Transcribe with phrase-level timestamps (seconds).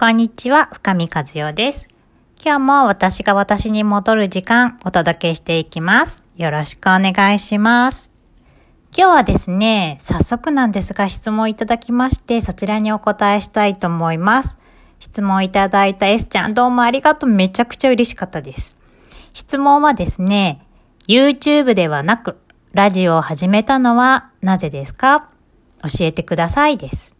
[0.00, 1.88] こんにちは、深見和代です。
[2.40, 6.22] 今日も私が私に戻る時間お届けしていきます。
[6.36, 8.08] よろしくお願いします。
[8.96, 14.56] 今日はですね、早速なんですが質問いただきまして、そちらにお答えしたいと思います。
[15.00, 17.30] 質問いただいた S ちゃんどうもありがとう。
[17.30, 18.76] めちゃくちゃ嬉しかったです。
[19.34, 20.64] 質問はですね、
[21.08, 22.38] YouTube ではなく、
[22.72, 25.30] ラジオを始めたのはなぜですか？
[25.82, 27.16] 教えてくださいです。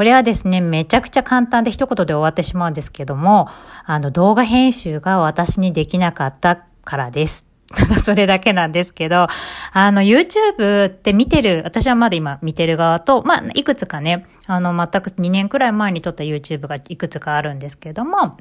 [0.00, 3.50] これはですね、めちゃくちゃ簡単で一言で終わってしまうんですけども、
[3.84, 7.44] あの動画編集が私にできなかったからです。
[7.68, 9.26] た だそれだけなんですけど、
[9.74, 18.38] あの YouTube って見てる、私はまだ今見てる側と、まあいくつかね、あの全く2年くらい前に撮った YouTube がいくつかあるんですけども、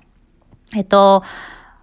[0.77, 1.23] えっと、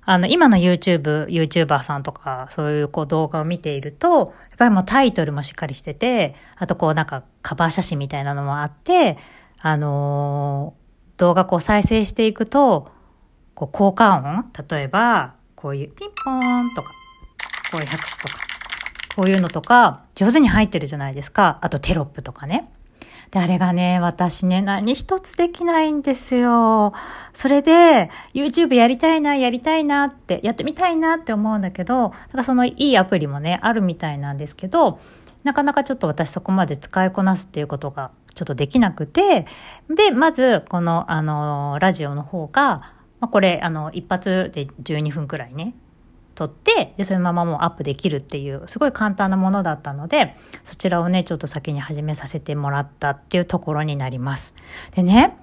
[0.06, 9.18] あの、今の YouTube、YouTuber さんとか、そういうこう動画を見ていると、やっぱりもうタイトルもしっかりしてて、あとこうなんかカバー写真みたいなのもあって、
[9.60, 12.90] あのー動画こう再生していくと、
[13.54, 16.92] こう効果音例えば、こういうピンポーンとか、
[17.72, 18.38] こういう拍手とか、
[19.16, 21.58] こういうのとか、上手に入ってるじゃないですか。
[21.62, 22.70] あとテロップとかね。
[23.30, 26.92] で、あれがね、私ね、何一つできないんですよ。
[27.32, 35.00] それで、YouTube やりたいな、やりたいなって、やってみたいなって思うんだけど、だからそのいいアプリもね、あるみたいなんですけど、
[35.44, 39.46] なかなかちょっと私そこまで使いこなすっていうことがちょっとできなくて、
[39.88, 45.74] で、まず、この、あの、ラジオの方が、まあ、これ、あの、一発で12分くらいね、
[46.34, 54.54] 撮って、で、そのままもうアップできるっていう、すごい簡単なものだったので、そちらをね、ちょっと先に始めさせてもらったっていうところになります。
[54.94, 55.34] でね、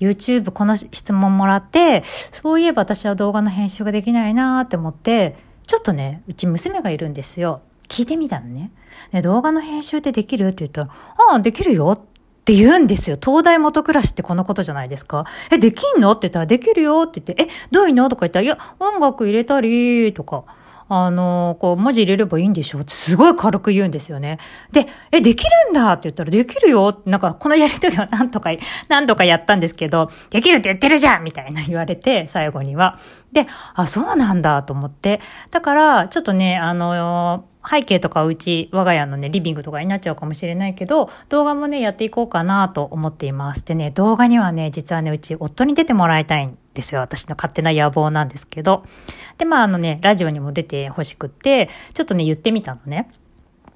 [0.00, 2.02] YouTube この質問もらって、
[2.32, 5.36] そういえば私は動画の編集ができないなーって思って、
[5.68, 7.62] ちょっとね、うち娘がいるんですよ。
[7.88, 8.72] 聞いてみたのね。
[9.12, 10.88] で、動画の編集ってできるって言ったら、
[11.30, 12.00] ああ、できるよっ
[12.46, 13.18] って言うんですよ。
[13.20, 15.24] 東大元暮らしってこのことじゃないですか。
[15.50, 16.12] え、できんの？
[16.12, 18.08] って言ったら、できるよって言って、え、どういうの？
[18.08, 20.44] とか言ったら、いや、音楽入れたり、とか。
[20.88, 22.78] あの、こう、文字入れればいいんでしょ？
[22.78, 24.38] ってすごい軽く言うんですよね。
[24.70, 25.94] で、え、できるんだ？
[25.94, 28.50] って言ったら、できるよなんか、このやりとりは なんとか、
[28.86, 32.96] なんとかやったんですけど、できるって言ってるじゃんみたいな言われて、最後には。
[33.32, 35.20] で、あ、そうなんだと思って。
[35.50, 43.64] だから、ちょっとね、あの、背景とかうち、我が家のね、リビングとかになっちゃうかもしれないけど、動画もね、やっていこうかなと思っています。
[43.64, 47.00] でね、動画にはね、実はね、うち夫に出てもらいたいんですよ。
[47.00, 48.84] 私の勝手な野望なんですけど。
[49.38, 53.10] で、まあ、あのね、ラジオにも出てほしくって、ちょっとね、言ってみたのね。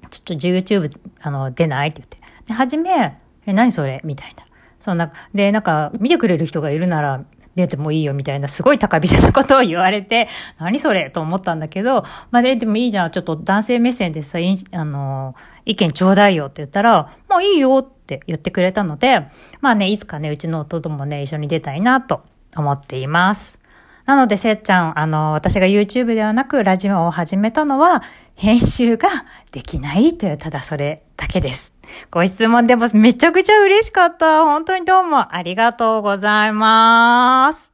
[0.09, 0.89] ちょっと YouTube、
[1.21, 2.17] あの、出ないって言って。
[2.47, 4.01] で、はじめ、え、何それ？
[4.03, 4.45] みたいな。
[4.79, 7.23] そんな、で、なんか、見てくれる人がいるなら、
[7.55, 10.27] 出てもいいよみたいな、すごい高飛車なことを言われて、
[10.59, 14.39] 何それと思ったんだけど、まあ、で、でもいいじゃん、ちょっと男性目線でさ、
[14.71, 15.35] あの、
[15.65, 19.27] 意見ちょうだいよって言ったら、もういいよって言ってくれたので、
[19.59, 22.21] まあね、いつかね、うちの弟もね、一緒に出たいなと
[22.55, 23.59] 思っています。
[24.05, 28.03] なので、せっちゃん、あの、私が YouTube ではなくラジオを始めたのは、
[28.35, 29.09] 編集が
[29.51, 31.70] できないという、ただそれだけです。
[32.09, 34.45] ご質問でもめちゃくちゃ嬉しかった。
[34.45, 37.71] 本当にどうもありがとうございます。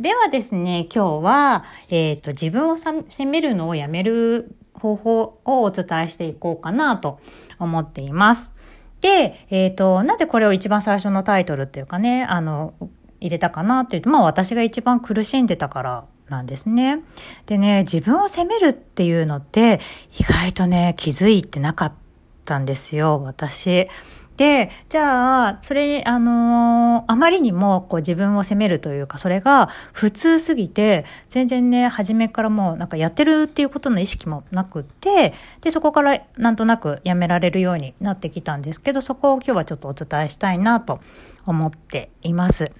[0.00, 7.20] ではですね、今日は、えっ、と、自分を責めるのをやめる方法をお伝えしていこうかなと
[7.58, 8.54] 思っています。
[9.00, 12.74] で、えっ、と、なんでこれを一番最初のタイトルっていうかね、あの、
[13.20, 17.00] 入れたかなっていうと、まあ私が一番苦しんでたからなんですね。
[17.46, 19.80] でね、自分を責めるっていうのって
[20.18, 22.01] 意外とね、気づいてなかった
[22.44, 23.88] たんですよ、私。
[24.36, 41.00] で、じゃあ、それ、あのーあまりにもこう自分を責めるというか、それが普通すぎて、全然ね、初めからもうなんかやってるっていうことの意識もなくって、で、そこからなんとなくやめられるようになってきたんですけど、そこを今日はちょっとお伝えしたいなと
[41.44, 42.72] 思っています。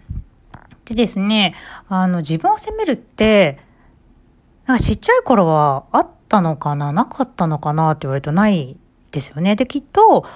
[0.86, 1.54] でですね、
[1.88, 3.58] あの、自分を責めるって、
[4.66, 8.76] なんかちっちゃい頃はあったのかな、なかったのかなって言われるとない
[9.12, 9.54] ですよね。
[9.56, 10.26] で、きっと、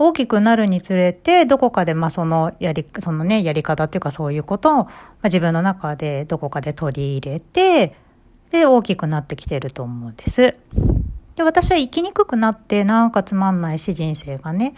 [0.00, 4.90] 大きくなるにつれて、どこかで、まあ、そのやり、そのね、やり方っていうかそういうことを、ま
[5.22, 7.96] あ、自分の中でどこかで取り入れて、
[8.50, 10.54] で、大きくなってきてると思うんです。
[11.34, 14.74] で、私は生きにくくなって、なんかつまんないし、人生がね、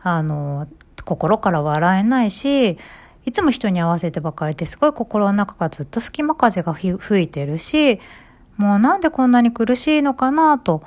[0.00, 0.66] あの、
[1.04, 2.78] 心から笑えないし、
[3.26, 8.00] いつも人に合わせてばかりですごい心の中がずっと隙間風が吹いてるし、
[8.56, 10.82] もうなんでこんなに苦しいのかなと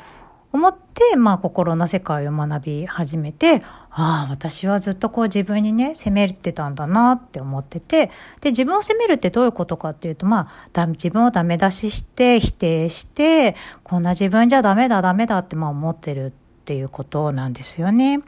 [0.51, 3.61] 思って、まあ心の世界を学び始めて、
[3.91, 8.11] ああ、私はずっとこう自分にね、責めてたんだなって思ってて、
[8.41, 16.31] で、自分を責めるってどういうことかっていうと、まあ、自分をダメ出しして、否定して、こんな自分じゃダメだ、ダメだってまあ思ってるっ
[16.65, 18.19] ていうことなんですよね。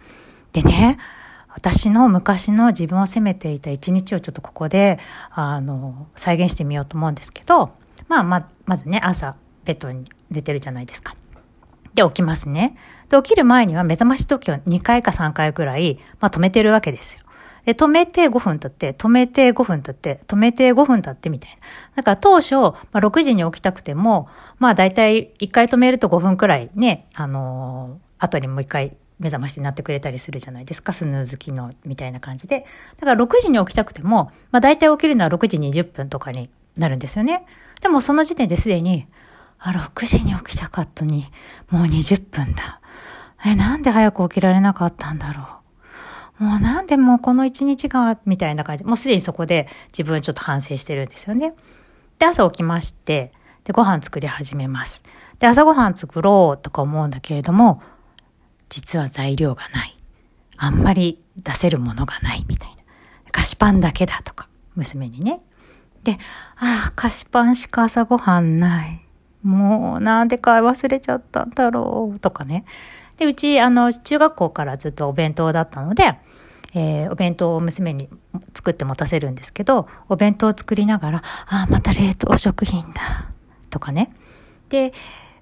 [0.54, 0.98] でね、
[1.48, 5.00] 私の昔の自分を責めていた一日をちょっとここで、
[5.32, 7.72] あの、再現してみようと思うんですけど、
[8.08, 9.36] まあ、ま、まずね、朝、
[9.66, 11.16] ベッドに寝てるじゃないですか。
[11.94, 12.76] で、起きますね。
[13.10, 17.22] で、起きる前には目覚まし時を2回か3回くらい、まあ止めてるわけですよ。
[17.66, 21.58] で、止めて5分経って、止めて5分経って、止めて5分経ってみたいな。
[21.98, 24.30] だから当初、まあ6時に起きたくても、
[24.60, 32.66] まあ大体1回止めると5分くらいね、あのー、後にもう1回目覚ましになってくれたりするじゃないですか、スヌーズ機能みたいな感じで。
[33.00, 37.46] だから6時に起きたくても、まあ大体起きるのは6時20分とかになるんですよね。
[37.82, 39.08] でもその時点ですでに、
[39.63, 41.31] あ、6時に起きたかったに、
[41.69, 42.81] もう20分だ。
[43.46, 45.48] え、なんで早く起きられなかったんだろ
[46.40, 46.44] う。
[46.44, 48.84] もうなんでもうこの一日が、みたいな感じ。
[48.84, 51.54] もうすでにそこで自分ちょっと反省してるんですよね。
[52.18, 53.31] で、朝起きまして、
[53.63, 55.04] で、ご飯作り始めます。
[55.38, 57.84] で、朝ごはん作ろうとか思うんだけれども、
[58.69, 59.98] 実は材料がない。
[60.58, 62.75] あんまり出せるものがないみたいな。
[63.31, 65.42] 菓子パンだけだとか、娘にね。
[66.04, 66.18] で、
[66.58, 69.00] ああ、菓子パンしか朝ごはんない。
[69.44, 72.66] もうなんでか忘れちゃったんだろうとかね。
[73.18, 76.20] で、うち、あの、中学校からずっとお弁当だったので、
[76.74, 78.10] えー、お弁当を娘に
[78.54, 83.32] 作って持たせるんですけど、お弁当を作りながら、ああ、また冷凍食品だ。
[83.70, 84.14] とかね。
[84.70, 84.94] で、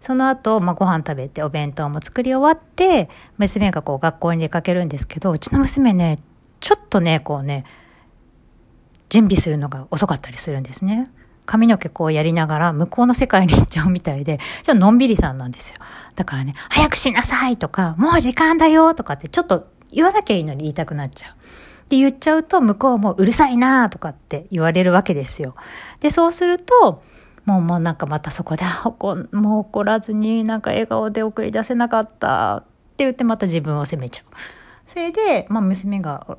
[0.02, 6.18] その後、まあ、ご飯食べてお弁当も作り終わって、娘がこう学校に出かけるんですけど、うちの娘ね、
[6.60, 7.66] ちょっとね、こうね、
[9.10, 11.10] 準備するのが遅かったりするんですね。
[11.50, 15.78] 髪の毛こうやりながら向こうの世界に行っちゃうみたいで、ちょっとのんびりさんなんですよ。
[16.16, 21.31] だからね、早くしなさいとか、もう時間だよとかってちょっと言わなきゃいいのに言いたくなっちゃう。
[21.31, 21.36] っ
[21.90, 25.56] て言っちゃうと向こうもうるさいなとかって言われるわけですよ。
[26.01, 27.01] で、そうすると、
[27.46, 28.63] もうもうなんかまたそこで、
[29.31, 32.62] もう怒らずになんか笑顔で送り出せなかったっ
[32.95, 34.25] て言ってまた自分を責めちゃう。
[34.88, 36.38] それで、まあ娘が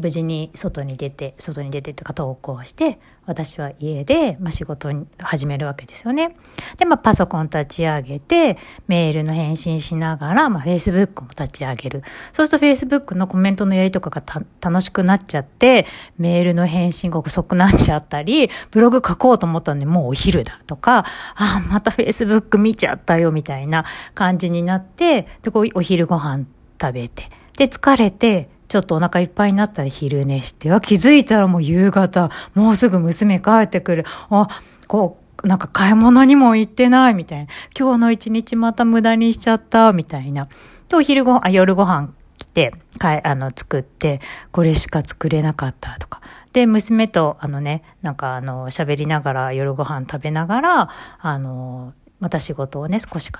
[0.00, 6.36] 無事に外に出て、外に出てとか投稿して、私は家で、まあ、仕事に始めるわけですよね。
[6.76, 8.58] で、まあ、パソコン立ち上げて、
[8.88, 12.02] メールの返信しながら、まあ、Facebook も立ち上げる。
[12.32, 15.86] そうすると Facebook のコメントのやりとかが楽しくなっちゃって、
[16.18, 21.04] メールの返信が遅くなっちゃったり、ブログ書こうと思ったんで、もうお昼だとか、
[21.36, 23.84] あ、また Facebook 見ちゃったよ、みたいな
[24.14, 26.46] 感じになって、で、こう、お昼ご飯
[26.80, 34.04] 食べて、で、疲れて、ちょっとお腹いっぱいになったら昼寝して、あ、気づいたらもう夕方、もうすぐ娘帰ってくる。
[34.30, 34.48] あ、
[34.88, 37.46] こう、なんか買い物にも行ってないみたいな。
[37.78, 40.48] 今日の一日また無駄にしちゃったみたいな。
[40.88, 44.20] で、お昼ごあ、夜ご飯来て、かい、あの、作って、
[44.52, 46.20] これしか作れなかったとか。
[46.52, 53.32] で、娘と、あのね、なんかあの、喋りながら夜ご飯食べながら、あの、また仕事をね、少し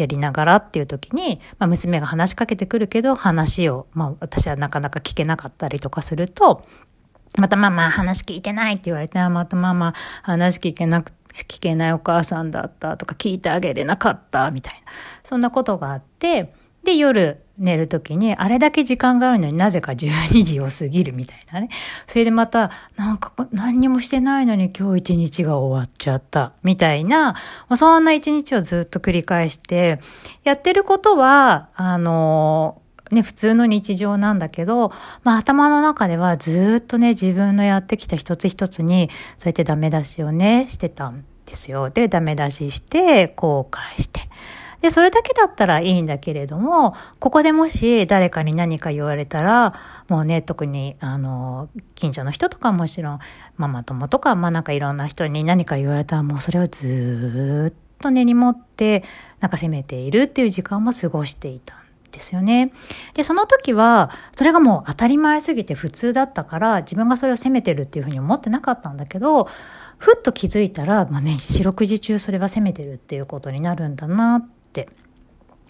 [0.00, 6.64] やりながらっていう時に、まあ、娘が話しかけてくるけど、話を、まあ、私はなかなか聞けなかったりとかすると、
[7.36, 14.92] またママ話聞いてないって言われて、またママ話聞けなく、聞けないお母さんだったとか聞いてあげれなかったみたいな、
[15.24, 16.52] そんなことがあって、
[16.88, 21.68] で、夜寝るときに、あれだけ時間があるのになぜか12時を過ぎるみたいなね。
[22.06, 27.34] それでまた、なんか何にもしてないのに今日一日が終わっちゃった、みたいな、
[27.76, 30.00] そんな一日をずっと繰り返して、
[30.44, 32.80] やってることは、あの、
[33.10, 34.90] ね、普通の日常なんだけど、
[35.22, 41.90] まあ頭の中ではずっとね、自分のやってきた一つ一つに、そうやってダメ出しをね、してたんですよ。
[41.90, 44.22] で、ダメ出しして、後悔して。
[44.80, 49.74] で、それだけだったらいいんだけれども、ここでもし誰かに何か言われたら、
[50.08, 53.18] もうね、特に、あの、近所の人とかもちろん、
[53.56, 59.02] ママ友とか、まあなんかいろんな人に何か言われたら、もうそれをずっと根に持って、
[59.40, 61.78] なんか責めているっていう時間も過ごしていたん
[62.12, 62.72] ですよね。
[63.14, 69.48] で、その時は、それがもう当たり前すぎて普通だったから、自分がそれを責めてるっていうふうに思ってなかったんだけど、
[69.98, 75.08] ふっと気づいたら、まあね、四六時中それは責めてるっていうことになるんだなってって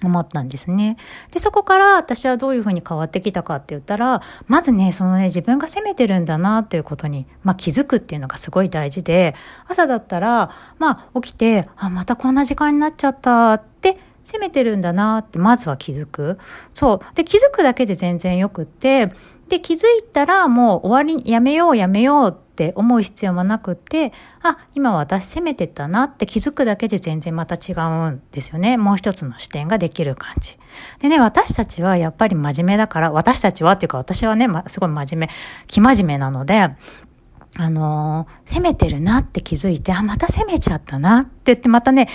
[0.07, 0.97] 思ったんですね。
[1.33, 9.35] で、そこから私はどういうふうに変わってきたかって言ったら、まずね、そのね、自分が責めてるんだなっていうことに、まあ気づくっていうのがすごい大事で、
[9.67, 13.99] 朝だったら、まあ起きて、あ、またこんな時間になっちゃったって
[14.29, 16.39] 責めてるんだなってまずは気づく。
[16.75, 17.15] そう。
[17.15, 19.11] で、気づくだけで全然よくって、
[19.49, 28.77] で、気づいたらもう終わり、やめようやめようって思う必要もなくって、あ、今私責めてたなって気づくだけで全然また違うんですよね。
[28.77, 30.59] もう一つの視点ができる感じ。
[30.99, 35.31] でね、私たちはやっぱり真面目だから、私たちはっていうか私はね、ま、すごい真面目、
[35.67, 36.69] 気真面目なので、
[37.57, 42.09] あのー、責めてるなって気づいて、あ、また責めちゃったなって言ってまたね、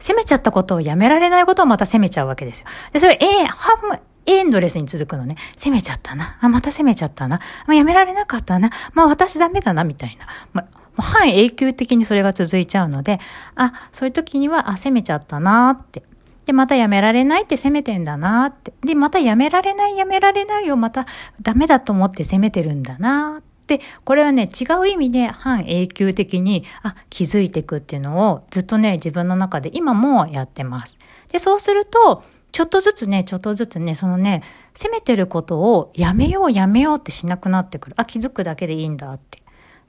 [0.00, 2.66] 責めちゃったことをやめられないことをまた責めちゃうわけですよ。
[2.92, 5.36] で、それ、えー、半分、エンドレスに続くのね。
[5.58, 6.38] 攻めちゃったな。
[6.40, 7.38] あ、また攻めちゃったな。
[7.66, 8.70] まあ、やめられなかったな。
[8.94, 10.26] まあ、私ダメだな、みたいな。
[10.52, 10.62] ま
[10.96, 13.20] あ、半永久的にそれが続いちゃうので、
[13.54, 16.02] あ、そういう時には、あ、攻めちゃったなって。
[16.46, 18.72] で、またやめられないって責めてんだなって。
[18.84, 21.06] で、またやめられない、やめられないをまた
[21.40, 23.49] ダメだと思って責めてるんだなって。
[23.70, 30.98] でこれはね、違う意味で半永久的に、あ、気づいていくっていうのをずっとね、自分の中で今もやってます。
[31.30, 34.42] で、そうすると、ちょっとずつね、ちょっとずつね、そのね、
[34.74, 37.94] 責めてることをやめようやめようってしなくなってくる。
[37.96, 39.40] あ、気づくだけでいいんだって。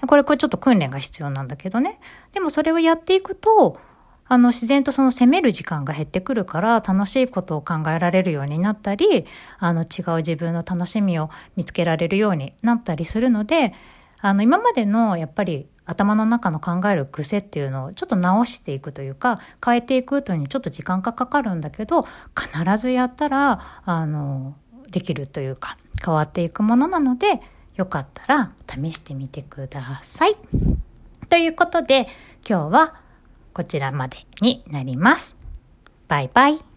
[0.08, 2.00] これ、これちょっと訓練が必要なんだけどね。
[2.34, 3.80] でもそれをやっていくと、
[4.32, 9.26] あの、自然とその責める時間が減ってくるから、楽しいことを考えられるようになったり、
[9.60, 13.74] あの、違う自分の楽しみを見つけられるようになったりするので、
[14.22, 22.06] あの、今までの、やっぱり、頭の中の考える癖っていうのをちょっと直していくというか変えていくというのにちょっと時間がかかるんだけど
[22.40, 24.56] 必ずやったらあの
[24.92, 27.42] できるというか変わっていくものなので
[27.76, 30.36] よかったら試してみてください。
[31.28, 32.08] ということで
[32.48, 33.02] 今日は
[33.54, 35.36] こちらまでになります。
[36.08, 36.71] バイバイ。